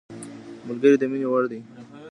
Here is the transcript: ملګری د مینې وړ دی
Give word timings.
ملګری 0.67 0.97
د 0.99 1.03
مینې 1.11 1.27
وړ 1.29 1.43
دی 1.51 1.59